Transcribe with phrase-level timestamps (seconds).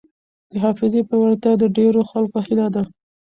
[0.51, 2.83] د حافظې پیاوړتیا د ډېرو خلکو هیله ده.